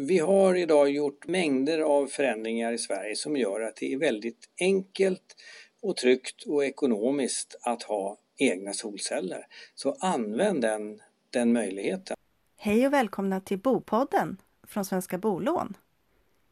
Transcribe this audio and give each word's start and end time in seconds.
Vi 0.00 0.18
har 0.18 0.54
idag 0.54 0.90
gjort 0.90 1.26
mängder 1.26 1.78
av 1.78 2.06
förändringar 2.06 2.72
i 2.72 2.78
Sverige 2.78 3.16
som 3.16 3.36
gör 3.36 3.60
att 3.60 3.76
det 3.76 3.92
är 3.92 3.98
väldigt 3.98 4.50
enkelt 4.60 5.36
och 5.82 5.96
tryggt 5.96 6.42
och 6.46 6.64
ekonomiskt 6.64 7.58
att 7.62 7.82
ha 7.82 8.16
egna 8.36 8.72
solceller. 8.72 9.46
Så 9.74 9.96
använd 10.00 10.60
den, 10.60 11.00
den 11.30 11.52
möjligheten. 11.52 12.16
Hej 12.56 12.86
och 12.86 12.92
välkomna 12.92 13.40
till 13.40 13.58
Bopodden 13.58 14.36
från 14.66 14.84
Svenska 14.84 15.18
Bolån. 15.18 15.76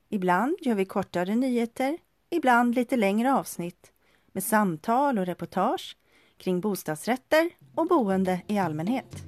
Ibland 0.09 0.57
gör 0.61 0.75
vi 0.75 0.85
kortare 0.85 1.35
nyheter, 1.35 1.99
ibland 2.31 2.75
lite 2.75 2.97
längre 2.97 3.35
avsnitt 3.35 3.93
med 4.33 4.45
samtal 4.45 5.19
och 5.19 5.27
reportage 5.27 5.97
kring 6.37 6.61
bostadsrätter 6.61 7.51
och 7.75 7.87
boende 7.87 8.41
i 8.47 8.59
allmänhet. 8.59 9.27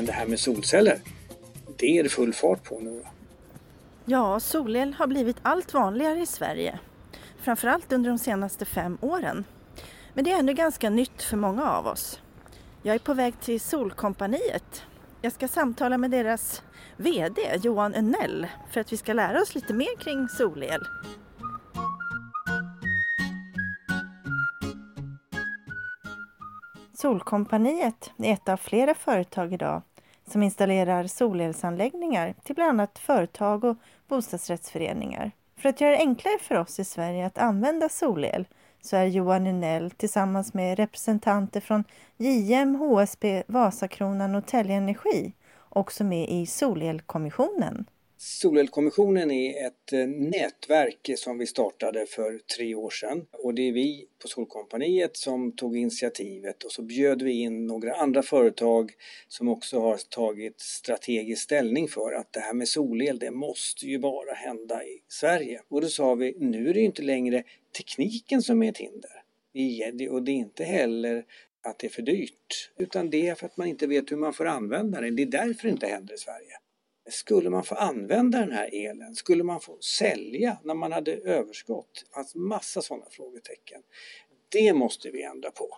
Men 0.00 0.06
det 0.06 0.12
här 0.12 0.26
med 0.26 0.40
solceller, 0.40 0.98
det 1.76 1.98
är 1.98 2.02
det 2.02 2.08
full 2.08 2.32
fart 2.32 2.64
på 2.64 2.78
nu. 2.80 3.02
Ja, 4.04 4.40
solel 4.40 4.94
har 4.94 5.06
blivit 5.06 5.36
allt 5.42 5.74
vanligare 5.74 6.20
i 6.20 6.26
Sverige. 6.26 6.78
Framförallt 7.40 7.92
under 7.92 8.10
de 8.10 8.18
senaste 8.18 8.64
fem 8.64 8.98
åren. 9.00 9.44
Men 10.14 10.24
det 10.24 10.32
är 10.32 10.38
ännu 10.38 10.54
ganska 10.54 10.90
nytt 10.90 11.22
för 11.22 11.36
många 11.36 11.70
av 11.70 11.86
oss. 11.86 12.20
Jag 12.82 12.94
är 12.94 12.98
på 12.98 13.14
väg 13.14 13.40
till 13.40 13.60
Solkompaniet. 13.60 14.82
Jag 15.22 15.32
ska 15.32 15.48
samtala 15.48 15.98
med 15.98 16.10
deras 16.10 16.62
VD 16.96 17.40
Johan 17.62 17.94
Önell 17.94 18.46
för 18.72 18.80
att 18.80 18.92
vi 18.92 18.96
ska 18.96 19.12
lära 19.12 19.40
oss 19.40 19.54
lite 19.54 19.74
mer 19.74 19.96
kring 19.98 20.28
solel. 20.28 20.80
Solkompaniet 26.94 28.10
är 28.18 28.32
ett 28.32 28.48
av 28.48 28.56
flera 28.56 28.94
företag 28.94 29.52
idag 29.52 29.82
som 30.30 30.42
installerar 30.42 31.06
solelsanläggningar 31.06 32.34
till 32.42 32.54
bland 32.54 32.70
annat 32.70 32.98
företag 32.98 33.64
och 33.64 33.76
bostadsrättsföreningar. 34.08 35.30
För 35.56 35.68
att 35.68 35.80
göra 35.80 35.90
det 35.90 35.98
enklare 35.98 36.38
för 36.40 36.54
oss 36.54 36.80
i 36.80 36.84
Sverige 36.84 37.26
att 37.26 37.38
använda 37.38 37.88
solel 37.88 38.46
så 38.82 38.96
är 38.96 39.04
Johan 39.04 39.46
Unell 39.46 39.90
tillsammans 39.90 40.54
med 40.54 40.78
representanter 40.78 41.60
från 41.60 41.84
JM, 42.16 42.74
HSB, 42.74 43.42
Vasakronan 43.46 44.34
och 44.34 44.46
Telge 44.46 44.74
Energi 44.74 45.32
också 45.68 46.04
med 46.04 46.28
i 46.28 46.46
Solelkommissionen. 46.46 47.84
Solelkommissionen 48.22 49.30
är 49.30 49.66
ett 49.66 49.92
eh, 49.92 50.06
nätverk 50.06 51.10
som 51.16 51.38
vi 51.38 51.46
startade 51.46 52.06
för 52.06 52.40
tre 52.56 52.74
år 52.74 52.90
sedan 52.90 53.26
och 53.32 53.54
det 53.54 53.68
är 53.68 53.72
vi 53.72 54.06
på 54.22 54.28
Solkompaniet 54.28 55.16
som 55.16 55.52
tog 55.52 55.76
initiativet 55.76 56.64
och 56.64 56.72
så 56.72 56.82
bjöd 56.82 57.22
vi 57.22 57.32
in 57.32 57.66
några 57.66 57.94
andra 57.94 58.22
företag 58.22 58.92
som 59.28 59.48
också 59.48 59.80
har 59.80 59.96
tagit 60.08 60.60
strategisk 60.60 61.42
ställning 61.42 61.88
för 61.88 62.12
att 62.12 62.32
det 62.32 62.40
här 62.40 62.52
med 62.52 62.68
solel 62.68 63.18
det 63.18 63.30
måste 63.30 63.86
ju 63.86 63.98
bara 63.98 64.34
hända 64.34 64.84
i 64.84 65.02
Sverige. 65.08 65.62
Och 65.68 65.80
då 65.80 65.88
sa 65.88 66.14
vi, 66.14 66.36
nu 66.38 66.68
är 66.68 66.74
det 66.74 66.80
ju 66.80 66.86
inte 66.86 67.02
längre 67.02 67.42
tekniken 67.76 68.42
som 68.42 68.62
är 68.62 68.70
ett 68.70 68.78
hinder. 68.78 69.22
Och 70.10 70.22
det 70.22 70.32
är 70.32 70.36
inte 70.36 70.64
heller 70.64 71.24
att 71.62 71.78
det 71.78 71.86
är 71.86 71.90
för 71.90 72.02
dyrt 72.02 72.72
utan 72.78 73.10
det 73.10 73.28
är 73.28 73.34
för 73.34 73.46
att 73.46 73.56
man 73.56 73.66
inte 73.66 73.86
vet 73.86 74.12
hur 74.12 74.16
man 74.16 74.32
får 74.32 74.46
använda 74.46 75.00
det. 75.00 75.10
Det 75.10 75.22
är 75.22 75.26
därför 75.26 75.62
det 75.62 75.72
inte 75.72 75.86
händer 75.86 76.14
i 76.14 76.18
Sverige. 76.18 76.56
Skulle 77.08 77.50
man 77.50 77.64
få 77.64 77.74
använda 77.74 78.38
den 78.38 78.52
här 78.52 78.68
elen? 78.72 79.14
Skulle 79.14 79.44
man 79.44 79.60
få 79.60 79.78
sälja 79.80 80.58
när 80.64 80.74
man 80.74 80.92
hade 80.92 81.12
överskott? 81.12 82.04
Alltså 82.10 82.38
massa 82.38 82.82
sådana 82.82 83.04
frågetecken. 83.10 83.82
Det 84.48 84.72
måste 84.72 85.10
vi 85.10 85.22
ändra 85.22 85.50
på. 85.50 85.68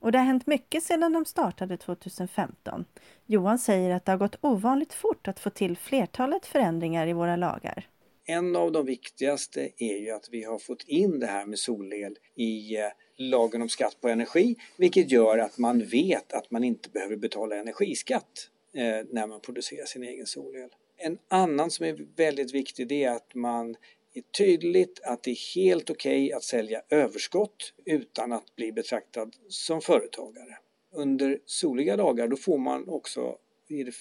Och 0.00 0.12
det 0.12 0.18
har 0.18 0.24
hänt 0.24 0.46
mycket 0.46 0.82
sedan 0.82 1.12
de 1.12 1.24
startade 1.24 1.76
2015. 1.76 2.84
Johan 3.26 3.58
säger 3.58 3.90
att 3.90 4.04
det 4.04 4.12
har 4.12 4.18
gått 4.18 4.38
ovanligt 4.40 4.92
fort 4.92 5.28
att 5.28 5.40
få 5.40 5.50
till 5.50 5.76
flertalet 5.76 6.46
förändringar 6.46 7.06
i 7.06 7.12
våra 7.12 7.36
lagar. 7.36 7.88
En 8.24 8.56
av 8.56 8.72
de 8.72 8.86
viktigaste 8.86 9.70
är 9.76 9.96
ju 9.96 10.10
att 10.10 10.28
vi 10.30 10.44
har 10.44 10.58
fått 10.58 10.82
in 10.86 11.20
det 11.20 11.26
här 11.26 11.46
med 11.46 11.58
solel 11.58 12.16
i 12.34 12.76
eh, 12.76 12.86
lagen 13.16 13.62
om 13.62 13.68
skatt 13.68 13.96
på 14.00 14.08
energi, 14.08 14.56
vilket 14.76 15.10
gör 15.10 15.38
att 15.38 15.58
man 15.58 15.84
vet 15.84 16.32
att 16.32 16.50
man 16.50 16.64
inte 16.64 16.90
behöver 16.90 17.16
betala 17.16 17.56
energiskatt 17.56 18.50
Eh, 18.74 19.04
när 19.10 19.26
man 19.26 19.40
producerar 19.40 19.86
sin 19.86 20.02
egen 20.02 20.26
solel. 20.26 20.70
En 20.96 21.18
annan 21.28 21.70
som 21.70 21.86
är 21.86 22.06
väldigt 22.16 22.54
viktig 22.54 22.88
det 22.88 23.04
är 23.04 23.10
att 23.10 23.34
man 23.34 23.76
är 24.14 24.22
tydligt 24.22 25.00
att 25.04 25.22
det 25.22 25.30
är 25.30 25.54
helt 25.54 25.90
okej 25.90 26.26
okay 26.26 26.32
att 26.32 26.44
sälja 26.44 26.82
överskott 26.90 27.74
utan 27.84 28.32
att 28.32 28.56
bli 28.56 28.72
betraktad 28.72 29.36
som 29.48 29.80
företagare. 29.80 30.58
Under 30.92 31.38
soliga 31.44 31.96
dagar 31.96 32.28
då 32.28 32.36
får 32.36 32.58
man 32.58 32.88
också 32.88 33.38
i 33.68 33.84
de 33.84 33.92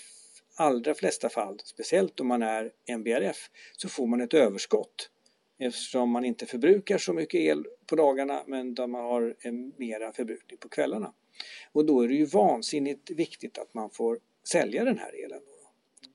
allra 0.56 0.94
flesta 0.94 1.30
fall, 1.30 1.60
speciellt 1.64 2.20
om 2.20 2.28
man 2.28 2.42
är 2.42 2.72
MBRF, 2.88 3.50
så 3.78 3.90
får 3.90 4.08
man 4.08 4.22
ett 4.22 4.34
överskott 4.34 5.10
eftersom 5.60 6.10
man 6.10 6.26
inte 6.26 6.46
förbrukar 6.46 6.98
så 6.98 7.14
mycket 7.14 7.40
el 7.40 7.66
på 7.86 7.96
dagarna 7.96 8.44
men 8.48 8.76
man 8.80 8.94
har 8.94 9.36
en 9.40 9.74
mera 9.78 10.14
förbrukning 10.14 10.58
på 10.58 10.70
kvällarna. 10.70 11.14
Och 11.72 11.86
då 11.86 12.02
är 12.02 12.08
det 12.08 12.14
ju 12.14 12.26
vansinnigt 12.26 13.10
viktigt 13.10 13.58
att 13.58 13.74
man 13.74 13.90
får 13.90 14.20
sälja 14.48 14.84
den 14.84 14.98
här 14.98 15.26
elen. 15.26 15.42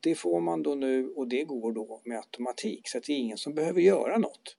Det 0.01 0.15
får 0.15 0.41
man 0.41 0.63
då 0.63 0.75
nu 0.75 1.09
och 1.09 1.29
det 1.29 1.45
går 1.45 1.73
då 1.73 2.01
med 2.05 2.17
automatik 2.19 2.89
så 2.89 2.99
att 2.99 3.05
det 3.05 3.13
är 3.13 3.17
ingen 3.17 3.39
som 3.39 3.55
behöver 3.55 3.81
göra 3.81 4.19
något. 4.19 4.57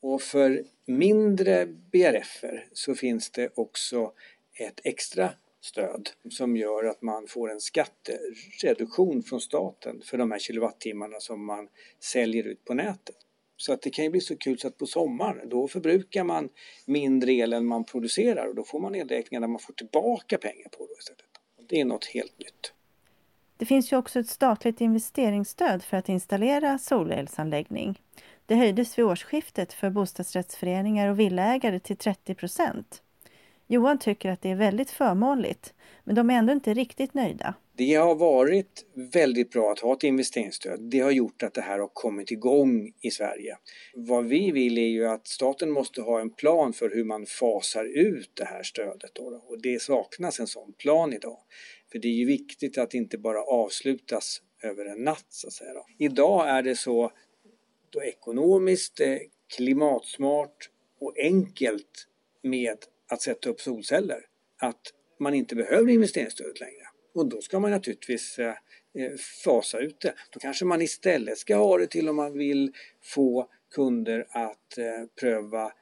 Och 0.00 0.22
för 0.22 0.64
mindre 0.86 1.66
BRFer 1.66 2.68
så 2.72 2.94
finns 2.94 3.30
det 3.30 3.50
också 3.54 4.12
ett 4.54 4.80
extra 4.84 5.30
stöd 5.60 6.10
som 6.30 6.56
gör 6.56 6.84
att 6.84 7.02
man 7.02 7.26
får 7.26 7.50
en 7.50 7.60
skattereduktion 7.60 9.22
från 9.22 9.40
staten 9.40 10.02
för 10.04 10.18
de 10.18 10.30
här 10.30 10.38
kilowattimmarna 10.38 11.20
som 11.20 11.44
man 11.44 11.68
säljer 12.00 12.46
ut 12.46 12.64
på 12.64 12.74
nätet. 12.74 13.16
Så 13.56 13.72
att 13.72 13.82
det 13.82 13.90
kan 13.90 14.04
ju 14.04 14.10
bli 14.10 14.20
så 14.20 14.36
kul 14.36 14.58
så 14.58 14.68
att 14.68 14.78
på 14.78 14.86
sommaren 14.86 15.48
då 15.48 15.68
förbrukar 15.68 16.24
man 16.24 16.48
mindre 16.86 17.32
el 17.32 17.52
än 17.52 17.66
man 17.66 17.84
producerar 17.84 18.46
och 18.46 18.54
då 18.54 18.64
får 18.64 18.80
man 18.80 18.94
elräkningar 18.94 19.40
där 19.40 19.48
man 19.48 19.60
får 19.60 19.72
tillbaka 19.72 20.38
pengar 20.38 20.68
på 20.68 20.86
det 20.86 20.92
istället. 20.98 21.24
Det 21.68 21.80
är 21.80 21.84
något 21.84 22.04
helt 22.04 22.38
nytt. 22.38 22.72
Det 23.60 23.66
finns 23.66 23.92
ju 23.92 23.96
också 23.96 24.20
ett 24.20 24.28
statligt 24.28 24.80
investeringsstöd 24.80 25.82
för 25.82 25.96
att 25.96 26.08
installera 26.08 26.78
solelsanläggning. 26.78 28.00
Det 28.46 28.54
höjdes 28.54 28.98
vid 28.98 29.04
årsskiftet 29.04 29.72
för 29.72 29.90
bostadsrättsföreningar 29.90 31.08
och 31.08 31.20
villaägare 31.20 31.80
till 31.80 31.96
30 31.96 32.34
procent. 32.34 33.02
Johan 33.66 33.98
tycker 33.98 34.30
att 34.30 34.42
det 34.42 34.50
är 34.50 34.54
väldigt 34.54 34.90
förmånligt, 34.90 35.74
men 36.04 36.14
de 36.14 36.30
är 36.30 36.34
ändå 36.34 36.52
inte 36.52 36.74
riktigt 36.74 37.14
nöjda. 37.14 37.54
Det 37.72 37.94
har 37.94 38.14
varit 38.14 38.84
väldigt 39.12 39.50
bra 39.50 39.72
att 39.72 39.78
ha 39.78 39.92
ett 39.92 40.04
investeringsstöd. 40.04 40.80
Det 40.80 41.00
har 41.00 41.10
gjort 41.10 41.42
att 41.42 41.54
det 41.54 41.60
här 41.60 41.78
har 41.78 41.90
kommit 41.92 42.30
igång 42.30 42.92
i 43.00 43.10
Sverige. 43.10 43.56
Vad 43.94 44.24
vi 44.24 44.50
vill 44.50 44.78
är 44.78 44.88
ju 44.88 45.06
att 45.06 45.26
staten 45.26 45.70
måste 45.70 46.02
ha 46.02 46.20
en 46.20 46.30
plan 46.30 46.72
för 46.72 46.90
hur 46.90 47.04
man 47.04 47.26
fasar 47.26 47.84
ut 47.84 48.30
det 48.34 48.44
här 48.44 48.62
stödet. 48.62 49.10
Då, 49.14 49.42
och 49.48 49.62
det 49.62 49.82
saknas 49.82 50.40
en 50.40 50.46
sån 50.46 50.72
plan 50.72 51.12
idag. 51.12 51.38
För 51.92 51.98
det 51.98 52.08
är 52.08 52.12
ju 52.12 52.26
viktigt 52.26 52.78
att 52.78 52.94
inte 52.94 53.18
bara 53.18 53.42
avslutas 53.42 54.42
över 54.62 54.84
en 54.84 55.04
natt 55.04 55.26
så 55.28 55.46
att 55.46 55.52
säga. 55.52 55.74
Då. 55.74 55.86
Idag 55.98 56.48
är 56.48 56.62
det 56.62 56.76
så 56.76 57.12
då 57.90 58.02
ekonomiskt, 58.02 59.00
eh, 59.00 59.18
klimatsmart 59.56 60.70
och 61.00 61.14
enkelt 61.18 62.06
med 62.42 62.78
att 63.08 63.22
sätta 63.22 63.50
upp 63.50 63.60
solceller 63.60 64.26
att 64.58 64.80
man 65.18 65.34
inte 65.34 65.54
behöver 65.54 65.92
investeringsstödet 65.92 66.60
längre. 66.60 66.82
Och 67.14 67.26
då 67.26 67.40
ska 67.40 67.60
man 67.60 67.70
naturligtvis 67.70 68.38
eh, 68.38 68.54
eh, 68.94 69.16
fasa 69.44 69.78
ut 69.78 70.00
det. 70.00 70.14
Då 70.30 70.40
kanske 70.40 70.64
man 70.64 70.82
istället 70.82 71.38
ska 71.38 71.56
ha 71.56 71.78
det 71.78 71.86
till 71.86 72.08
om 72.08 72.16
man 72.16 72.32
vill 72.32 72.72
få 73.02 73.50
kunder 73.74 74.26
att 74.30 74.78
pröva 75.20 75.72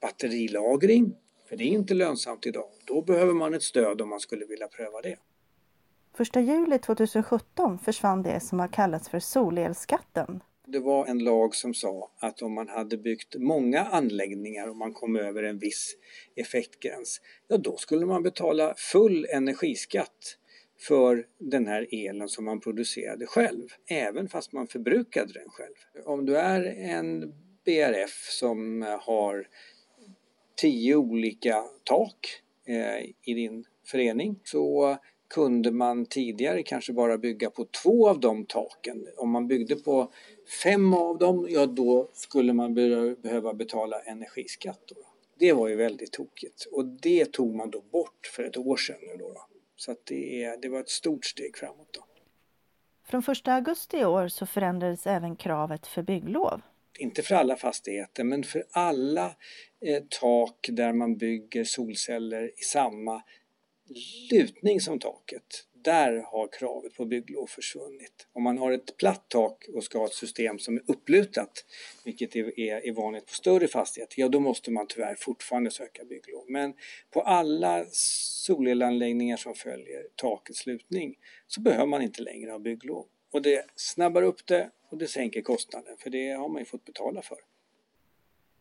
batterilagring. 0.00 1.16
För 1.48 1.56
det 1.56 1.64
är 1.64 1.68
inte 1.68 1.94
lönsamt 1.94 2.46
idag. 2.46 2.70
Då 2.84 3.02
behöver 3.02 3.32
man 3.32 3.54
ett 3.54 3.62
stöd 3.62 4.00
om 4.00 4.08
man 4.08 4.20
skulle 4.20 4.46
vilja 4.46 4.68
pröva 4.68 5.00
det. 5.00 5.16
1 6.20 6.36
juli 6.36 6.78
2017 6.78 7.78
försvann 7.78 8.22
det 8.22 8.40
som 8.40 8.58
har 8.58 8.68
kallats 8.68 9.08
för 9.08 9.18
solelskatten. 9.18 10.40
Det 10.66 10.78
var 10.78 11.06
en 11.06 11.18
lag 11.18 11.54
som 11.54 11.74
sa 11.74 12.10
att 12.18 12.42
om 12.42 12.52
man 12.52 12.68
hade 12.68 12.96
byggt 12.96 13.36
många 13.38 13.84
anläggningar 13.84 14.68
och 14.68 14.76
man 14.76 14.92
kom 14.92 15.16
över 15.16 15.42
en 15.42 15.58
viss 15.58 15.96
effektgräns, 16.36 17.20
ja 17.48 17.56
då 17.56 17.76
skulle 17.76 18.06
man 18.06 18.22
betala 18.22 18.74
full 18.76 19.26
energiskatt 19.32 20.36
för 20.80 21.26
den 21.38 21.66
här 21.66 21.86
elen 21.90 22.28
som 22.28 22.44
man 22.44 22.60
producerade 22.60 23.26
själv, 23.26 23.68
även 23.90 24.28
fast 24.28 24.52
man 24.52 24.66
förbrukade 24.66 25.32
den 25.32 25.48
själv. 25.48 26.04
Om 26.04 26.26
du 26.26 26.38
är 26.38 26.64
en 26.64 27.34
BRF 27.64 28.28
som 28.30 28.82
har 29.00 29.46
tio 30.56 30.96
olika 30.96 31.64
tak 31.84 32.42
eh, 32.66 33.04
i 33.24 33.34
din 33.34 33.64
förening 33.86 34.40
så 34.44 34.98
kunde 35.28 35.70
man 35.70 36.06
tidigare 36.06 36.62
kanske 36.62 36.92
bara 36.92 37.18
bygga 37.18 37.50
på 37.50 37.64
två 37.64 38.08
av 38.08 38.20
de 38.20 38.46
taken. 38.46 39.06
Om 39.16 39.30
man 39.30 39.48
byggde 39.48 39.76
på 39.76 40.12
fem 40.62 40.94
av 40.94 41.18
dem, 41.18 41.46
ja 41.50 41.66
då 41.66 42.10
skulle 42.12 42.52
man 42.52 42.74
behöva 42.74 43.54
betala 43.54 44.00
energiskatt. 44.00 44.80
Då. 44.86 44.94
Det 45.38 45.52
var 45.52 45.68
ju 45.68 45.76
väldigt 45.76 46.12
tokigt 46.12 46.66
och 46.72 46.84
det 46.84 47.32
tog 47.32 47.54
man 47.54 47.70
då 47.70 47.80
bort 47.80 48.30
för 48.36 48.42
ett 48.42 48.56
år 48.56 48.76
sedan. 48.76 48.96
Nu 49.02 49.16
då, 49.18 49.32
då. 49.32 49.46
Så 49.76 49.94
det, 50.04 50.44
är, 50.44 50.56
det 50.56 50.68
var 50.68 50.80
ett 50.80 50.88
stort 50.88 51.24
steg 51.24 51.56
framåt. 51.56 51.88
Då. 51.92 52.04
Från 53.08 53.22
1 53.32 53.48
augusti 53.48 53.96
i 53.96 54.04
år 54.04 54.28
så 54.28 54.46
förändrades 54.46 55.06
även 55.06 55.36
kravet 55.36 55.86
för 55.86 56.02
bygglov. 56.02 56.60
Inte 56.98 57.22
för 57.22 57.34
alla 57.34 57.56
fastigheter 57.56 58.24
men 58.24 58.44
för 58.44 58.64
alla 58.70 59.26
eh, 59.80 60.02
tak 60.20 60.68
där 60.72 60.92
man 60.92 61.16
bygger 61.16 61.64
solceller 61.64 62.44
i 62.60 62.62
samma 62.62 63.22
lutning 64.30 64.80
som 64.80 64.98
taket. 64.98 65.64
Där 65.84 66.22
har 66.26 66.48
kravet 66.52 66.94
på 66.94 67.04
bygglov 67.04 67.46
försvunnit. 67.46 68.26
Om 68.32 68.42
man 68.42 68.58
har 68.58 68.72
ett 68.72 68.96
platt 68.96 69.24
tak 69.28 69.64
och 69.74 69.84
ska 69.84 69.98
ha 69.98 70.06
ett 70.06 70.14
system 70.14 70.58
som 70.58 70.76
är 70.76 70.82
upplutat, 70.86 71.64
vilket 72.04 72.36
är, 72.36 72.60
är, 72.60 72.86
är 72.86 72.92
vanligt 72.92 73.26
på 73.26 73.32
större 73.32 73.68
fastigheter, 73.68 74.20
ja 74.20 74.28
då 74.28 74.40
måste 74.40 74.70
man 74.70 74.86
tyvärr 74.86 75.14
fortfarande 75.14 75.70
söka 75.70 76.04
bygglov. 76.04 76.44
Men 76.48 76.74
på 77.10 77.20
alla 77.22 77.84
solelanläggningar 77.92 79.36
som 79.36 79.54
följer 79.54 80.02
takets 80.16 80.66
lutning 80.66 81.14
så 81.46 81.60
behöver 81.60 81.86
man 81.86 82.02
inte 82.02 82.22
längre 82.22 82.50
ha 82.50 82.58
bygglov. 82.58 83.06
Och 83.32 83.42
det 83.42 83.64
snabbar 83.74 84.22
upp 84.22 84.46
det 84.46 84.70
och 84.90 84.98
det 84.98 85.06
sänker 85.06 85.42
kostnaden, 85.42 85.96
för 85.98 86.10
det 86.10 86.30
har 86.30 86.48
man 86.48 86.58
ju 86.58 86.64
fått 86.64 86.84
betala 86.84 87.22
för. 87.22 87.38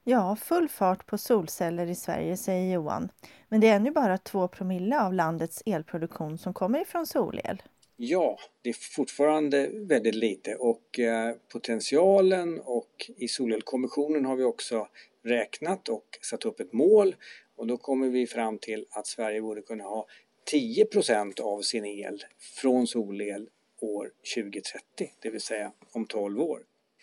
Ja, 0.10 0.36
full 0.36 0.70
fart 0.70 1.06
på 1.06 1.18
solceller 1.18 1.88
i 1.88 1.96
Sverige, 1.96 2.38
säger 2.38 2.74
Johan. 2.74 3.10
Men 3.50 3.62
det 3.62 3.68
är 3.68 3.76
ännu 3.76 3.92
bara 3.92 4.18
2 4.18 4.48
promille 4.48 5.02
av 5.02 5.14
landets 5.14 5.64
elproduktion 5.66 6.38
som 6.38 6.54
kommer 6.54 6.82
ifrån 6.82 7.06
solel. 7.06 7.62
Ja, 7.96 8.40
det 8.62 8.70
är 8.70 8.74
fortfarande 8.96 9.70
väldigt 9.74 10.16
lite 10.16 10.56
och 10.56 11.00
eh, 11.00 11.36
potentialen 11.52 12.60
och 12.60 13.12
i 13.18 13.28
Solelkommissionen 13.28 14.26
har 14.26 14.36
vi 14.36 14.44
också 14.44 14.88
räknat 15.24 15.90
och 15.90 16.20
satt 16.22 16.46
upp 16.46 16.60
ett 16.60 16.74
mål 16.74 17.16
och 17.56 17.68
då 17.68 17.78
kommer 17.78 18.10
vi 18.10 18.28
fram 18.28 18.58
till 18.58 18.86
att 18.92 19.08
Sverige 19.08 19.42
borde 19.42 19.62
kunna 19.62 19.84
ha 19.84 20.08
10% 20.52 21.42
av 21.42 21.62
sin 21.62 21.86
el 21.86 22.24
från 22.62 22.88
solel 22.88 23.50
år 23.82 24.12
2030, 24.36 25.12
det 25.22 25.30
vill 25.30 25.42
säga 25.42 25.72
om 25.92 26.06
12 26.06 26.42
år. 26.42 26.60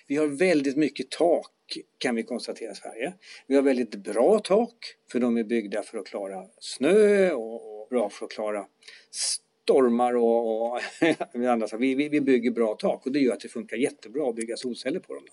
Vi 0.06 0.16
har 0.16 0.26
väldigt 0.26 0.76
mycket 0.76 1.10
tak 1.10 1.53
kan 1.98 2.14
vi 2.14 2.22
konstatera 2.22 2.72
i 2.72 2.74
Sverige. 2.74 3.14
Vi 3.46 3.54
har 3.54 3.62
väldigt 3.62 3.94
bra 3.94 4.38
tak 4.38 4.74
för 5.12 5.20
de 5.20 5.36
är 5.36 5.44
byggda 5.44 5.82
för 5.82 5.98
att 5.98 6.06
klara 6.06 6.46
snö 6.58 7.32
och, 7.32 7.88
bra 7.90 8.10
för 8.10 8.26
att 8.26 8.32
klara 8.32 8.66
stormar 9.10 10.16
och, 10.16 10.72
och 10.72 10.80
andra 11.48 11.76
vi, 11.76 11.94
vi, 11.94 12.08
vi 12.08 12.20
bygger 12.20 12.50
bra 12.50 12.74
tak 12.74 13.06
och 13.06 13.12
det 13.12 13.18
gör 13.18 13.32
att 13.32 13.40
det 13.40 13.48
funkar 13.48 13.76
jättebra 13.76 14.28
att 14.28 14.36
bygga 14.36 14.56
solceller 14.56 15.00
på 15.00 15.14
dem. 15.14 15.24
Då. 15.26 15.32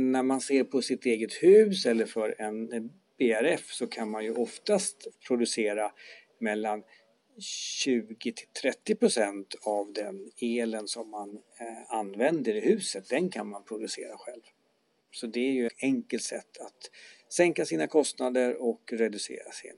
När 0.00 0.22
man 0.22 0.40
ser 0.40 0.64
på 0.64 0.82
sitt 0.82 1.06
eget 1.06 1.32
hus 1.32 1.86
eller 1.86 2.06
för 2.06 2.34
en 2.38 2.68
BRF 3.18 3.72
så 3.72 3.86
kan 3.86 4.10
man 4.10 4.24
ju 4.24 4.34
oftast 4.34 5.08
producera 5.26 5.92
mellan 6.38 6.82
20 7.38 8.32
till 8.32 8.46
30 8.62 8.94
procent 8.94 9.54
av 9.62 9.92
den 9.92 10.30
elen 10.40 10.88
som 10.88 11.10
man 11.10 11.30
eh, 11.60 11.94
använder 11.96 12.54
i 12.54 12.60
huset, 12.60 13.08
den 13.08 13.30
kan 13.30 13.48
man 13.48 13.64
producera 13.64 14.16
själv. 14.18 14.42
Så 15.12 15.26
det 15.26 15.40
är 15.40 15.52
ju 15.52 15.66
ett 15.66 15.82
enkelt 15.82 16.22
sätt 16.22 16.58
att 16.60 16.90
sänka 17.28 17.64
sina 17.64 17.86
kostnader 17.86 18.62
och 18.62 18.92
reducera 18.92 19.50
sin 19.52 19.76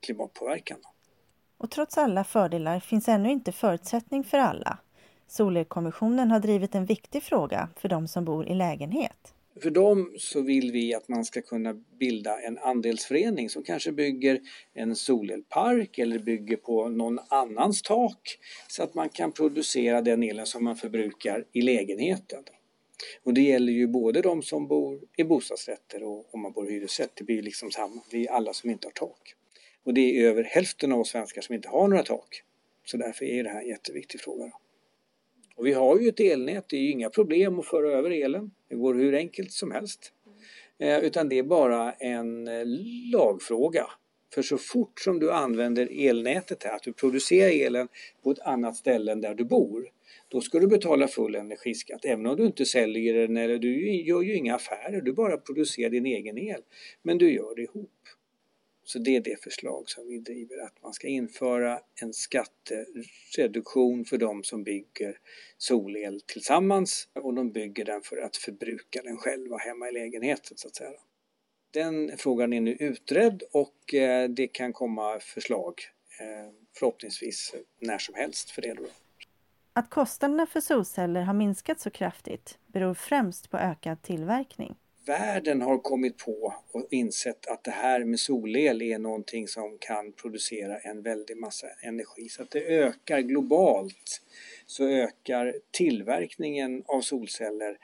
klimatpåverkan. 0.00 0.78
Och 1.58 1.70
trots 1.70 1.98
alla 1.98 2.24
fördelar 2.24 2.80
finns 2.80 3.08
ännu 3.08 3.30
inte 3.30 3.52
förutsättning 3.52 4.24
för 4.24 4.38
alla. 4.38 4.78
Solelkommissionen 5.26 6.30
har 6.30 6.40
drivit 6.40 6.74
en 6.74 6.86
viktig 6.86 7.22
fråga 7.22 7.68
för 7.76 7.88
de 7.88 8.08
som 8.08 8.24
bor 8.24 8.48
i 8.48 8.54
lägenhet. 8.54 9.34
För 9.62 9.70
dem 9.70 10.14
så 10.18 10.42
vill 10.42 10.72
vi 10.72 10.94
att 10.94 11.08
man 11.08 11.24
ska 11.24 11.42
kunna 11.42 11.74
bilda 11.74 12.40
en 12.40 12.58
andelsförening 12.58 13.50
som 13.50 13.62
kanske 13.62 13.92
bygger 13.92 14.40
en 14.74 14.96
solelpark 14.96 15.98
eller 15.98 16.18
bygger 16.18 16.56
på 16.56 16.88
någon 16.88 17.18
annans 17.28 17.82
tak 17.82 18.38
så 18.68 18.82
att 18.82 18.94
man 18.94 19.08
kan 19.08 19.32
producera 19.32 20.02
den 20.02 20.22
elen 20.22 20.46
som 20.46 20.64
man 20.64 20.76
förbrukar 20.76 21.44
i 21.52 21.62
lägenheten. 21.62 22.44
Och 23.22 23.34
det 23.34 23.40
gäller 23.40 23.72
ju 23.72 23.86
både 23.86 24.22
de 24.22 24.42
som 24.42 24.68
bor 24.68 25.00
i 25.16 25.24
bostadsrätter 25.24 26.02
och 26.02 26.34
om 26.34 26.40
man 26.40 26.52
bor 26.52 26.68
i 26.68 26.72
hyresrätt. 26.72 27.10
Det 27.14 27.24
blir 27.24 27.42
liksom 27.42 27.70
samma. 27.70 28.02
vi 28.10 28.26
är 28.26 28.32
alla 28.32 28.52
som 28.52 28.70
inte 28.70 28.86
har 28.86 28.92
tak. 28.92 29.34
Och 29.84 29.94
det 29.94 30.20
är 30.20 30.28
över 30.28 30.42
hälften 30.42 30.92
av 30.92 31.00
oss 31.00 31.08
svenskar 31.08 31.42
som 31.42 31.54
inte 31.54 31.68
har 31.68 31.88
några 31.88 32.02
tak. 32.02 32.42
Så 32.84 32.96
därför 32.96 33.24
är 33.24 33.44
det 33.44 33.50
här 33.50 33.60
en 33.60 33.68
jätteviktig 33.68 34.20
fråga. 34.20 34.52
Och 35.56 35.66
vi 35.66 35.72
har 35.72 35.98
ju 35.98 36.08
ett 36.08 36.20
elnät, 36.20 36.68
det 36.68 36.76
är 36.76 36.80
ju 36.80 36.90
inga 36.90 37.10
problem 37.10 37.58
att 37.58 37.66
föra 37.66 37.92
över 37.92 38.10
elen. 38.10 38.50
Det 38.68 38.74
går 38.74 38.94
hur 38.94 39.14
enkelt 39.14 39.52
som 39.52 39.70
helst. 39.70 40.12
Eh, 40.78 40.98
utan 40.98 41.28
det 41.28 41.38
är 41.38 41.42
bara 41.42 41.92
en 41.92 42.48
eh, 42.48 42.62
lagfråga. 43.12 43.86
För 44.34 44.42
så 44.42 44.58
fort 44.58 45.00
som 45.00 45.18
du 45.18 45.32
använder 45.32 45.88
elnätet 46.08 46.62
här, 46.62 46.76
att 46.76 46.82
du 46.82 46.92
producerar 46.92 47.50
elen 47.50 47.88
på 48.22 48.30
ett 48.30 48.38
annat 48.38 48.76
ställe 48.76 49.12
än 49.12 49.20
där 49.20 49.34
du 49.34 49.44
bor, 49.44 49.90
då 50.28 50.40
ska 50.40 50.58
du 50.58 50.66
betala 50.66 51.08
full 51.08 51.34
energiskatt. 51.34 52.04
Även 52.04 52.26
om 52.26 52.36
du 52.36 52.46
inte 52.46 52.66
säljer 52.66 53.14
den 53.14 53.36
eller 53.36 53.58
du 53.58 54.02
gör 54.02 54.22
ju 54.22 54.34
inga 54.34 54.54
affärer, 54.54 55.00
du 55.00 55.12
bara 55.12 55.36
producerar 55.36 55.90
din 55.90 56.06
egen 56.06 56.38
el. 56.38 56.60
Men 57.02 57.18
du 57.18 57.32
gör 57.32 57.54
det 57.54 57.62
ihop. 57.62 57.90
Så 58.84 58.98
det 58.98 59.16
är 59.16 59.20
det 59.20 59.42
förslag 59.42 59.90
som 59.90 60.08
vi 60.08 60.18
driver, 60.18 60.58
att 60.58 60.82
man 60.82 60.92
ska 60.92 61.08
införa 61.08 61.80
en 62.02 62.12
skattereduktion 62.12 64.04
för 64.04 64.18
de 64.18 64.44
som 64.44 64.64
bygger 64.64 65.18
solel 65.58 66.20
tillsammans 66.20 67.08
och 67.12 67.34
de 67.34 67.52
bygger 67.52 67.84
den 67.84 68.02
för 68.02 68.16
att 68.16 68.36
förbruka 68.36 69.02
den 69.02 69.16
själva 69.16 69.56
hemma 69.56 69.88
i 69.88 69.92
lägenheten 69.92 70.56
så 70.56 70.68
att 70.68 70.76
säga. 70.76 70.90
Den 71.74 72.16
frågan 72.16 72.52
är 72.52 72.60
nu 72.60 72.76
utredd 72.80 73.42
och 73.52 73.94
eh, 73.94 74.28
det 74.28 74.46
kan 74.46 74.72
komma 74.72 75.20
förslag 75.20 75.74
eh, 76.20 76.52
förhoppningsvis 76.78 77.54
när 77.80 77.98
som 77.98 78.14
helst 78.14 78.50
för 78.50 78.62
det. 78.62 78.74
Då. 78.74 78.82
Att 79.72 79.90
kostnaderna 79.90 80.46
för 80.46 80.60
solceller 80.60 81.22
har 81.22 81.34
minskat 81.34 81.80
så 81.80 81.90
kraftigt 81.90 82.58
beror 82.66 82.94
främst 82.94 83.50
på 83.50 83.58
ökad 83.58 84.02
tillverkning 84.02 84.76
världen 85.06 85.62
har 85.62 85.78
kommit 85.78 86.18
på 86.18 86.54
och 86.72 86.86
insett 86.90 87.46
att 87.46 87.64
det 87.64 87.70
här 87.70 88.04
med 88.04 88.20
solel 88.20 88.82
är 88.82 88.98
någonting 88.98 89.48
som 89.48 89.78
kan 89.80 90.12
producera 90.12 90.78
en 90.78 91.02
väldig 91.02 91.36
massa 91.36 91.66
energi. 91.82 92.28
Så 92.28 92.42
att 92.42 92.50
det 92.50 92.64
ökar 92.64 93.20
globalt 93.20 94.22
så 94.66 94.88
ökar 94.88 95.54
tillverkningen 95.70 96.82
av 96.86 97.00
solceller 97.00 97.78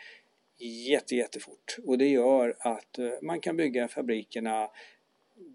jätte, 0.61 1.17
jättefort 1.17 1.77
och 1.87 1.99
det 1.99 2.09
gör 2.09 2.57
att 2.59 2.99
eh, 2.99 3.11
man 3.23 3.41
kan 3.41 3.57
bygga 3.57 3.89
fabrikerna 3.89 4.69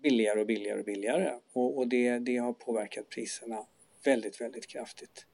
billigare 0.03 0.39
och 0.39 0.47
billigare 0.47 0.79
och 0.79 0.85
billigare 0.85 1.33
och, 1.53 1.77
och 1.77 1.87
det, 1.87 2.19
det 2.19 2.37
har 2.37 2.53
påverkat 2.53 3.09
priserna 3.09 3.65
väldigt, 4.05 4.41
väldigt 4.41 4.67
kraftigt. 4.67 5.25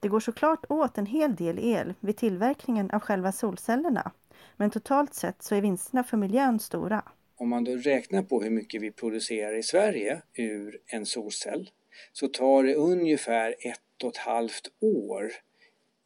Det 0.00 0.08
går 0.08 0.20
såklart 0.20 0.64
åt 0.68 0.98
en 0.98 1.06
hel 1.06 1.36
del 1.36 1.58
el 1.58 1.94
vid 2.00 2.16
tillverkningen 2.16 2.90
av 2.90 3.00
själva 3.00 3.32
solcellerna 3.32 4.12
men 4.56 4.70
totalt 4.70 5.14
sett 5.14 5.42
så 5.42 5.54
är 5.54 5.60
vinsterna 5.60 6.04
för 6.04 6.16
miljön 6.16 6.60
stora. 6.60 7.02
Om 7.36 7.48
man 7.48 7.64
då 7.64 7.76
räknar 7.76 8.22
på 8.22 8.42
hur 8.42 8.50
mycket 8.50 8.82
vi 8.82 8.90
producerar 8.90 9.54
i 9.54 9.62
Sverige 9.62 10.22
ur 10.34 10.80
en 10.86 11.06
solcell 11.06 11.70
så 12.12 12.28
tar 12.28 12.64
det 12.64 12.74
ungefär 12.74 13.54
ett 13.58 14.02
och 14.02 14.10
ett 14.10 14.16
halvt 14.16 14.68
år 14.80 15.32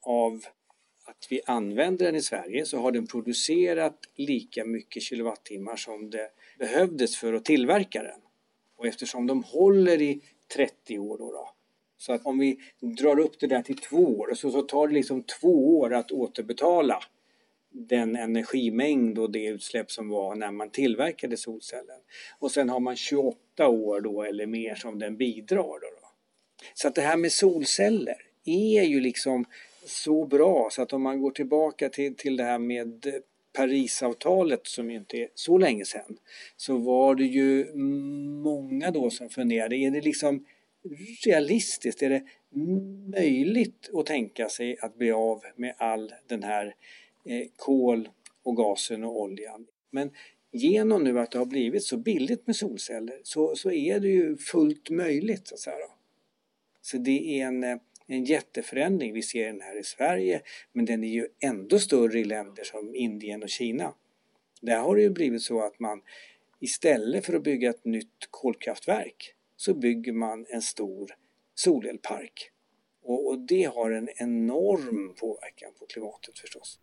av 0.02 0.40
att 1.08 1.26
vi 1.30 1.40
använder 1.46 2.06
den 2.06 2.16
i 2.16 2.22
Sverige 2.22 2.66
så 2.66 2.78
har 2.78 2.92
den 2.92 3.06
producerat 3.06 3.98
lika 4.14 4.64
mycket 4.64 5.02
kilowattimmar 5.02 5.76
som 5.76 6.10
det 6.10 6.30
behövdes 6.58 7.16
för 7.16 7.32
att 7.32 7.44
tillverka 7.44 8.02
den. 8.02 8.20
Och 8.76 8.86
eftersom 8.86 9.26
de 9.26 9.42
håller 9.42 10.02
i 10.02 10.20
30 10.54 10.98
år 10.98 11.18
då, 11.18 11.32
då 11.32 11.54
så 11.98 12.12
att 12.12 12.26
om 12.26 12.38
vi 12.38 12.58
drar 12.80 13.18
upp 13.18 13.40
det 13.40 13.46
där 13.46 13.62
till 13.62 13.78
två 13.78 14.18
år 14.18 14.34
så, 14.34 14.50
så 14.50 14.62
tar 14.62 14.88
det 14.88 14.94
liksom 14.94 15.22
två 15.22 15.78
år 15.78 15.94
att 15.94 16.12
återbetala 16.12 17.02
den 17.70 18.16
energimängd 18.16 19.18
och 19.18 19.30
det 19.30 19.46
utsläpp 19.46 19.90
som 19.90 20.08
var 20.08 20.34
när 20.34 20.50
man 20.50 20.70
tillverkade 20.70 21.36
solcellen. 21.36 22.00
Och 22.38 22.50
sen 22.50 22.68
har 22.68 22.80
man 22.80 22.96
28 22.96 23.68
år 23.68 24.00
då 24.00 24.22
eller 24.22 24.46
mer 24.46 24.74
som 24.74 24.98
den 24.98 25.16
bidrar. 25.16 25.56
Då, 25.56 25.78
då. 26.00 26.08
Så 26.74 26.88
att 26.88 26.94
det 26.94 27.00
här 27.02 27.16
med 27.16 27.32
solceller 27.32 28.16
är 28.44 28.82
ju 28.82 29.00
liksom 29.00 29.44
så 29.88 30.24
bra 30.26 30.68
så 30.70 30.82
att 30.82 30.92
om 30.92 31.02
man 31.02 31.20
går 31.20 31.30
tillbaka 31.30 31.88
till, 31.88 32.14
till 32.14 32.36
det 32.36 32.44
här 32.44 32.58
med 32.58 33.06
eh, 33.06 33.12
Parisavtalet 33.52 34.66
som 34.66 34.90
ju 34.90 34.96
inte 34.96 35.16
är 35.16 35.28
så 35.34 35.58
länge 35.58 35.84
sedan 35.84 36.18
så 36.56 36.76
var 36.76 37.14
det 37.14 37.24
ju 37.24 37.74
många 38.42 38.90
då 38.90 39.10
som 39.10 39.28
funderade, 39.28 39.76
är 39.76 39.90
det 39.90 40.00
liksom 40.00 40.44
realistiskt? 41.24 42.02
Är 42.02 42.10
det 42.10 42.22
möjligt 43.12 43.90
att 43.94 44.06
tänka 44.06 44.48
sig 44.48 44.78
att 44.80 44.98
bli 44.98 45.12
av 45.12 45.42
med 45.56 45.74
all 45.78 46.12
den 46.26 46.42
här 46.42 46.74
eh, 47.24 47.46
kol 47.56 48.08
och 48.42 48.56
gasen 48.56 49.04
och 49.04 49.20
oljan. 49.20 49.66
Men 49.90 50.10
genom 50.52 51.04
nu 51.04 51.20
att 51.20 51.30
det 51.30 51.38
har 51.38 51.46
blivit 51.46 51.84
så 51.84 51.96
billigt 51.96 52.46
med 52.46 52.56
solceller 52.56 53.20
så, 53.22 53.56
så 53.56 53.70
är 53.70 54.00
det 54.00 54.08
ju 54.08 54.36
fullt 54.36 54.90
möjligt. 54.90 55.48
Så, 55.48 55.54
att 55.54 55.60
säga. 55.60 55.76
så 56.80 56.96
det 56.98 57.40
är 57.40 57.46
en, 57.46 57.64
eh, 57.64 57.78
en 58.08 58.24
jätteförändring. 58.24 59.12
Vi 59.12 59.22
ser 59.22 59.46
den 59.46 59.60
här 59.60 59.80
i 59.80 59.84
Sverige 59.84 60.42
men 60.72 60.84
den 60.84 61.04
är 61.04 61.08
ju 61.08 61.26
ändå 61.40 61.78
större 61.78 62.18
i 62.20 62.24
länder 62.24 62.64
som 62.64 62.94
Indien 62.94 63.42
och 63.42 63.48
Kina. 63.48 63.94
Där 64.60 64.78
har 64.78 64.96
det 64.96 65.02
ju 65.02 65.10
blivit 65.10 65.42
så 65.42 65.60
att 65.60 65.80
man 65.80 66.02
istället 66.60 67.26
för 67.26 67.34
att 67.34 67.42
bygga 67.42 67.70
ett 67.70 67.84
nytt 67.84 68.28
kolkraftverk 68.30 69.34
så 69.56 69.74
bygger 69.74 70.12
man 70.12 70.46
en 70.48 70.62
stor 70.62 71.10
solelpark. 71.54 72.50
Och, 73.02 73.28
och 73.28 73.38
det 73.38 73.64
har 73.64 73.90
en 73.90 74.08
enorm 74.16 75.14
påverkan 75.20 75.70
på 75.78 75.86
klimatet 75.86 76.38
förstås. 76.38 76.80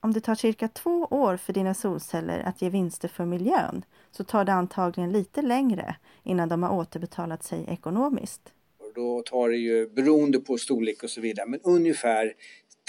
Om 0.00 0.12
det 0.12 0.20
tar 0.20 0.34
cirka 0.34 0.68
två 0.68 1.06
år 1.10 1.36
för 1.36 1.52
dina 1.52 1.74
solceller 1.74 2.40
att 2.40 2.62
ge 2.62 2.70
vinster 2.70 3.08
för 3.08 3.24
miljön 3.24 3.84
så 4.10 4.24
tar 4.24 4.44
det 4.44 4.52
antagligen 4.52 5.12
lite 5.12 5.42
längre 5.42 5.96
innan 6.22 6.48
de 6.48 6.62
har 6.62 6.78
återbetalat 6.78 7.42
sig 7.42 7.64
ekonomiskt. 7.68 8.52
Då 8.94 9.22
tar 9.22 9.48
det 9.48 9.56
ju, 9.56 9.88
beroende 9.88 10.40
på 10.40 10.58
storlek 10.58 11.02
och 11.02 11.10
så 11.10 11.20
vidare, 11.20 11.46
men 11.46 11.60
ungefär 11.62 12.34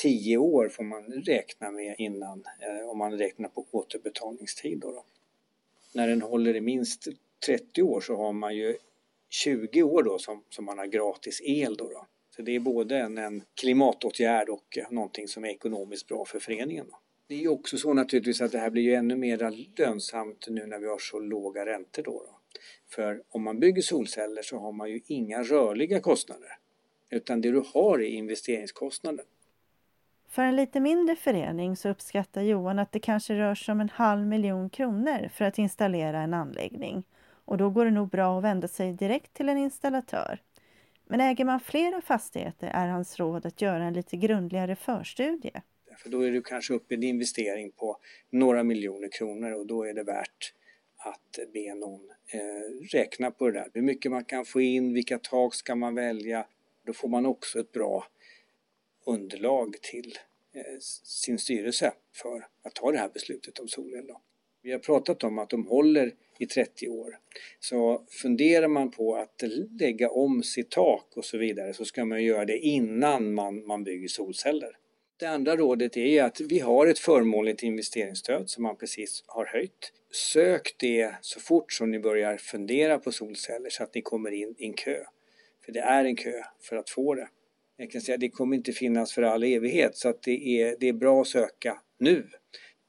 tio 0.01 0.37
år 0.37 0.69
får 0.69 0.83
man 0.83 1.03
räkna 1.03 1.71
med 1.71 1.95
innan, 1.97 2.43
eh, 2.59 2.89
om 2.89 2.97
man 2.97 3.17
räknar 3.17 3.49
på 3.49 3.65
återbetalningstid. 3.71 4.79
Då, 4.79 4.91
då 4.91 5.03
När 5.93 6.07
den 6.07 6.21
håller 6.21 6.55
i 6.55 6.61
minst 6.61 7.07
30 7.45 7.81
år 7.81 8.01
så 8.01 8.15
har 8.15 8.33
man 8.33 8.55
ju 8.55 8.77
20 9.29 9.83
år 9.83 10.03
då 10.03 10.19
som, 10.19 10.43
som 10.49 10.65
man 10.65 10.77
har 10.77 10.85
gratis 10.85 11.41
el. 11.43 11.75
Då, 11.75 11.89
då. 11.89 12.05
Så 12.35 12.41
det 12.41 12.55
är 12.55 12.59
både 12.59 12.97
en, 12.97 13.17
en 13.17 13.43
klimatåtgärd 13.53 14.49
och 14.49 14.77
eh, 14.77 14.91
någonting 14.91 15.27
som 15.27 15.45
är 15.45 15.49
ekonomiskt 15.49 16.07
bra 16.07 16.25
för 16.25 16.39
föreningen. 16.39 16.85
Då. 16.91 16.99
Det 17.27 17.43
är 17.43 17.47
också 17.47 17.77
så 17.77 17.93
naturligtvis 17.93 18.41
att 18.41 18.51
det 18.51 18.57
här 18.57 18.69
blir 18.69 18.83
ju 18.83 18.93
ännu 18.93 19.15
mer 19.15 19.67
lönsamt 19.77 20.47
nu 20.49 20.65
när 20.65 20.79
vi 20.79 20.87
har 20.87 20.97
så 20.97 21.19
låga 21.19 21.65
räntor. 21.65 22.03
Då, 22.03 22.11
då. 22.11 22.40
För 22.89 23.23
om 23.29 23.43
man 23.43 23.59
bygger 23.59 23.81
solceller 23.81 24.41
så 24.41 24.57
har 24.57 24.71
man 24.71 24.89
ju 24.89 25.01
inga 25.07 25.43
rörliga 25.43 25.99
kostnader. 25.99 26.57
Utan 27.09 27.41
det 27.41 27.51
du 27.51 27.63
har 27.73 27.99
är 27.99 28.07
investeringskostnaden. 28.07 29.25
För 30.29 30.41
en 30.41 30.55
lite 30.55 30.79
mindre 30.79 31.15
förening 31.15 31.75
så 31.75 31.89
uppskattar 31.89 32.41
Johan 32.41 32.79
att 32.79 32.91
det 32.91 32.99
kanske 32.99 33.33
rör 33.33 33.55
sig 33.55 33.71
om 33.71 33.81
en 33.81 33.89
halv 33.89 34.27
miljon 34.27 34.69
kronor 34.69 35.29
för 35.33 35.45
att 35.45 35.57
installera 35.57 36.21
en 36.21 36.33
anläggning. 36.33 37.03
Och 37.45 37.57
då 37.57 37.69
går 37.69 37.85
det 37.85 37.91
nog 37.91 38.09
bra 38.09 38.37
att 38.37 38.43
vända 38.43 38.67
sig 38.67 38.93
direkt 38.93 39.33
till 39.33 39.49
en 39.49 39.57
installatör. 39.57 40.39
Men 41.05 41.21
äger 41.21 41.45
man 41.45 41.59
flera 41.59 42.01
fastigheter 42.01 42.67
är 42.67 42.87
hans 42.87 43.19
råd 43.19 43.45
att 43.45 43.61
göra 43.61 43.83
en 43.83 43.93
lite 43.93 44.17
grundligare 44.17 44.75
förstudie. 44.75 45.61
För 45.97 46.09
då 46.09 46.21
är 46.21 46.31
du 46.31 46.41
kanske 46.41 46.73
uppe 46.73 46.93
i 46.93 46.97
en 46.97 47.03
investering 47.03 47.71
på 47.71 47.97
några 48.29 48.63
miljoner 48.63 49.09
kronor 49.11 49.51
och 49.51 49.65
då 49.65 49.83
är 49.83 49.93
det 49.93 50.03
värt 50.03 50.53
att 51.03 51.39
be 51.53 51.75
någon 51.75 52.09
eh, 52.27 52.87
räkna 52.91 53.31
på 53.31 53.47
det 53.47 53.59
där. 53.59 53.69
Hur 53.73 53.81
mycket 53.81 54.11
man 54.11 54.25
kan 54.25 54.45
få 54.45 54.61
in, 54.61 54.93
vilka 54.93 55.19
tak 55.19 55.55
ska 55.55 55.75
man 55.75 55.95
välja? 55.95 56.47
Då 56.85 56.93
får 56.93 57.07
man 57.07 57.25
också 57.25 57.59
ett 57.59 57.71
bra 57.71 58.07
underlag 59.05 59.75
till 59.81 60.17
eh, 60.53 60.79
sin 61.03 61.39
styrelse 61.39 61.93
för 62.13 62.47
att 62.63 62.75
ta 62.75 62.91
det 62.91 62.97
här 62.97 63.09
beslutet 63.09 63.59
om 63.59 63.67
solel. 63.67 64.07
Då. 64.07 64.21
Vi 64.61 64.71
har 64.71 64.79
pratat 64.79 65.23
om 65.23 65.39
att 65.39 65.49
de 65.49 65.67
håller 65.67 66.15
i 66.39 66.45
30 66.45 66.89
år. 66.89 67.17
Så 67.59 68.05
funderar 68.09 68.67
man 68.67 68.91
på 68.91 69.15
att 69.15 69.43
lägga 69.79 70.09
om 70.09 70.43
sitt 70.43 70.69
tak 70.69 71.07
och 71.15 71.25
så 71.25 71.37
vidare 71.37 71.73
så 71.73 71.85
ska 71.85 72.05
man 72.05 72.23
göra 72.23 72.45
det 72.45 72.57
innan 72.57 73.33
man, 73.33 73.65
man 73.65 73.83
bygger 73.83 74.07
solceller. 74.07 74.77
Det 75.21 75.29
andra 75.29 75.55
rådet 75.55 75.97
är 75.97 76.23
att 76.23 76.41
vi 76.41 76.59
har 76.59 76.87
ett 76.87 76.99
förmånligt 76.99 77.63
investeringsstöd 77.63 78.49
som 78.49 78.63
man 78.63 78.77
precis 78.77 79.23
har 79.27 79.45
höjt. 79.45 79.93
Sök 80.11 80.75
det 80.79 81.15
så 81.21 81.39
fort 81.39 81.73
som 81.73 81.91
ni 81.91 81.99
börjar 81.99 82.37
fundera 82.37 82.99
på 82.99 83.11
solceller 83.11 83.69
så 83.69 83.83
att 83.83 83.95
ni 83.95 84.01
kommer 84.01 84.31
in 84.31 84.55
i 84.57 84.65
en 84.65 84.73
kö. 84.73 85.03
För 85.65 85.71
det 85.71 85.79
är 85.79 86.05
en 86.05 86.15
kö 86.15 86.43
för 86.61 86.75
att 86.75 86.89
få 86.89 87.15
det. 87.15 87.27
Jag 87.77 87.91
kan 87.91 88.01
säga 88.01 88.13
att 88.13 88.21
det 88.21 88.29
kommer 88.29 88.55
inte 88.55 88.71
finnas 88.71 89.13
för 89.13 89.21
all 89.21 89.43
evighet 89.43 89.97
så 89.97 90.09
att 90.09 90.23
det 90.23 90.61
är, 90.61 90.75
det 90.79 90.89
är 90.89 90.93
bra 90.93 91.21
att 91.21 91.27
söka 91.27 91.81
nu. 91.99 92.27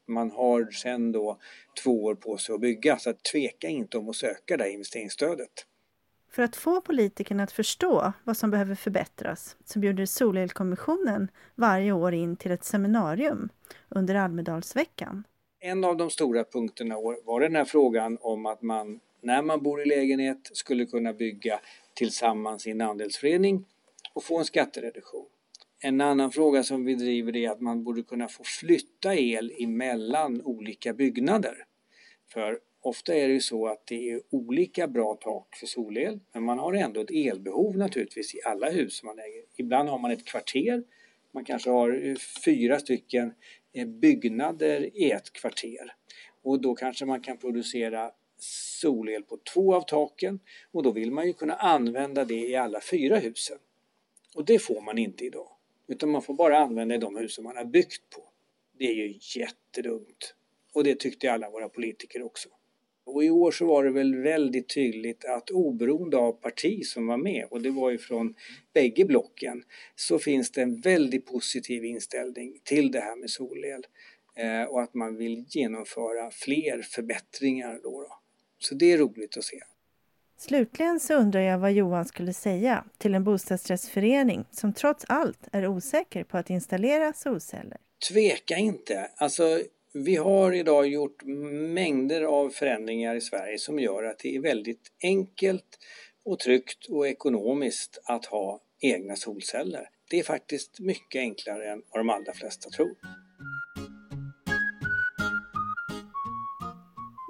Man 0.09 0.31
har 0.31 0.71
sen 0.71 1.13
då 1.13 1.39
två 1.83 2.05
år 2.05 2.15
på 2.15 2.37
sig 2.37 2.55
att 2.55 2.61
bygga 2.61 2.99
så 2.99 3.11
att 3.11 3.23
tveka 3.25 3.69
inte 3.69 3.99
om 3.99 4.09
att 4.09 4.17
söka 4.17 4.57
det 4.57 4.65
här 4.65 4.71
investeringsstödet. 4.71 5.67
För 6.35 6.43
att 6.43 6.57
få 6.57 6.81
politikerna 6.81 7.43
att 7.43 7.53
förstå 7.53 8.13
vad 8.25 8.37
som 8.37 8.51
behöver 8.51 8.75
förbättras 8.75 9.57
så 9.65 9.79
bjuder 9.79 10.07
Solelkommissionen 10.07 11.31
varje 11.55 11.93
år 11.93 12.15
in 12.15 12.37
till 12.37 12.53
ett 12.53 12.65
seminarium 12.65 13.49
under 13.89 14.15
Almedalsveckan. 14.15 15.25
En 15.61 15.85
av 15.85 15.97
de 15.97 16.11
stora 16.11 16.45
punkterna 16.45 16.95
var 17.25 17.41
den 17.41 17.57
här 17.57 17.65
frågan 17.65 18.19
om 18.21 18.47
att 18.47 18.63
man 18.63 19.01
när 19.23 19.43
man 19.43 19.63
bor 19.63 19.83
i 19.83 19.85
lägenhet 19.85 20.51
skulle 20.53 20.87
kunna 20.87 21.13
bygga 21.13 21.61
tillsammans 21.95 22.67
i 22.67 22.71
en 22.71 22.81
andelsförening 22.81 23.65
och 24.15 24.25
få 24.25 24.39
en 24.39 24.45
skattereduktion. 24.45 25.27
En 25.85 26.01
annan 26.01 26.31
fråga 26.31 26.63
som 26.63 26.85
vi 26.85 26.95
driver 26.95 27.37
är 27.37 27.51
att 27.51 27.61
man 27.61 27.85
borde 27.85 28.03
kunna 28.03 28.29
få 28.29 28.45
flytta 28.45 29.15
el 29.15 29.53
emellan 29.59 30.43
olika 30.43 30.93
byggnader. 30.93 31.55
För 32.33 32.59
ofta 32.83 33.15
är 33.15 33.29
det 33.29 33.35
ju 33.35 33.41
så 33.41 33.67
att 33.67 33.87
det 33.87 34.11
är 34.11 34.21
olika 34.31 34.89
bra 34.89 35.15
tak 35.15 35.57
för 35.57 35.67
solel 35.67 36.21
men 36.33 36.43
man 36.43 36.59
har 36.59 36.73
ändå 36.73 37.01
ett 37.01 37.11
elbehov 37.11 37.77
naturligtvis 37.77 38.35
i 38.35 38.43
alla 38.45 38.71
hus 38.71 38.97
som 38.97 39.07
man 39.07 39.19
äger. 39.19 39.45
Ibland 39.57 39.89
har 39.89 39.99
man 39.99 40.11
ett 40.11 40.25
kvarter, 40.25 40.85
man 41.33 41.45
kanske 41.45 41.71
har 41.71 42.07
eh, 42.07 42.17
fyra 42.45 42.79
stycken 42.79 43.35
eh, 43.73 43.87
byggnader 43.87 44.97
i 44.97 45.11
ett 45.11 45.33
kvarter 45.33 45.95
och 46.43 46.61
då 46.61 46.75
kanske 46.75 47.05
man 47.05 47.21
kan 47.21 47.39
producera 47.39 48.11
solel 48.39 49.23
på 49.23 49.39
två 49.55 49.75
av 49.75 49.81
taken 49.81 50.41
och 50.73 50.83
då 50.83 50.91
vill 50.91 51.11
man 51.11 51.27
ju 51.27 51.33
kunna 51.33 51.55
använda 51.55 52.25
det 52.25 52.49
i 52.49 52.57
alla 52.57 52.81
fyra 52.81 53.17
husen. 53.17 53.59
Och 54.35 54.45
det 54.45 54.59
får 54.59 54.81
man 54.81 54.99
inte 54.99 55.25
idag. 55.25 55.49
Utan 55.89 56.11
man 56.11 56.23
får 56.23 56.35
bara 56.35 56.59
använda 56.59 56.95
i 56.95 56.99
de 56.99 57.17
hus 57.17 57.35
som 57.35 57.45
man 57.45 57.57
har 57.57 57.65
byggt 57.65 58.11
på. 58.11 58.23
Det 58.79 58.85
är 58.85 58.95
ju 58.95 59.19
jättedumt. 59.41 60.35
Och 60.75 60.85
det 60.85 60.95
tyckte 60.95 61.33
alla 61.33 61.51
våra 61.51 61.69
politiker 61.69 62.23
också. 62.23 62.49
Och 63.05 63.25
i 63.25 63.31
år 63.31 63.51
så 63.51 63.67
var 63.67 63.85
det 63.85 63.91
väl 63.91 64.17
väldigt 64.17 64.69
tydligt 64.75 65.25
att 65.25 65.51
oberoende 65.51 66.17
av 66.17 66.33
parti 66.33 66.87
som 66.87 67.07
var 67.07 67.17
med, 67.17 67.47
och 67.51 67.63
det 67.63 67.71
var 67.71 67.91
ju 67.91 67.99
från 67.99 68.35
bägge 68.73 69.05
blocken, 69.05 69.65
så 69.97 70.19
finns 70.19 70.51
det 70.51 70.63
en 70.63 70.81
väldigt 70.81 71.27
positiv 71.27 71.85
inställning 71.85 72.59
till 72.65 72.93
det 72.93 73.01
här 73.01 73.17
med 73.17 73.31
solel. 73.31 73.87
Eh, 74.37 74.63
och 74.63 74.83
att 74.83 74.95
man 74.95 75.17
vill 75.17 75.45
genomföra 75.49 76.31
fler 76.31 76.83
förbättringar 76.83 77.81
då, 77.83 77.91
då. 77.91 78.19
Så 78.59 78.75
det 78.75 78.93
är 78.93 78.99
roligt 78.99 79.37
att 79.37 79.45
se. 79.45 79.61
Slutligen 80.39 81.01
så 81.01 81.15
undrar 81.15 81.41
jag 81.41 81.59
vad 81.59 81.73
Johan 81.73 82.05
skulle 82.05 82.33
säga 82.33 82.85
till 82.99 83.15
en 83.15 83.25
bostadsrättsförening 83.25 84.45
som 84.51 84.73
trots 84.73 85.05
allt 85.09 85.49
är 85.53 85.67
osäker 85.67 86.25
på 86.25 86.39
att 86.39 86.51
installera 86.51 87.13
solceller. 87.13 87.79
Tveka 88.11 88.57
inte! 88.57 89.11
Alltså, 89.17 89.63
vi 89.95 90.17
har 90.17 90.53
idag 90.53 90.87
gjort 90.87 91.23
mängder 91.75 92.23
av 92.23 92.51
förändringar 92.51 93.15
i 93.15 93.21
Sverige 93.21 93.59
som 93.59 93.79
gör 93.79 94.05
att 94.05 94.19
det 94.19 94.37
är 94.37 94.41
väldigt 94.41 94.93
enkelt 95.03 95.79
och 96.25 96.39
tryggt 96.39 96.87
och 96.89 97.09
ekonomiskt 97.09 98.01
att 98.05 98.27
ha 98.27 98.61
egna 98.81 99.17
solceller. 99.17 99.89
Det 100.11 100.19
är 100.19 100.23
faktiskt 100.23 100.81
mycket 100.81 101.21
enklare 101.21 101.73
än 101.73 101.83
vad 101.91 102.01
de 102.01 102.11
allra 102.11 102.33
flesta 102.33 102.71
tror. 102.71 102.95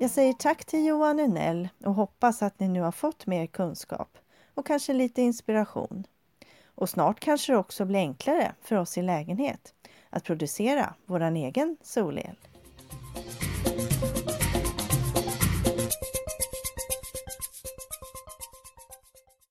Jag 0.00 0.10
säger 0.10 0.32
tack 0.32 0.64
till 0.64 0.86
Johan 0.86 1.20
Unell 1.20 1.68
och 1.84 1.94
hoppas 1.94 2.42
att 2.42 2.60
ni 2.60 2.68
nu 2.68 2.80
har 2.80 2.92
fått 2.92 3.26
mer 3.26 3.46
kunskap 3.46 4.18
och 4.54 4.66
kanske 4.66 4.92
lite 4.92 5.22
inspiration. 5.22 6.04
Och 6.64 6.88
snart 6.88 7.20
kanske 7.20 7.52
det 7.52 7.58
också 7.58 7.84
blir 7.84 7.98
enklare 7.98 8.52
för 8.62 8.76
oss 8.76 8.98
i 8.98 9.02
lägenhet 9.02 9.74
att 10.10 10.24
producera 10.24 10.94
vår 11.06 11.20
egen 11.20 11.76
solel. 11.82 12.36
Thank 13.14 13.41
you. 13.41 13.41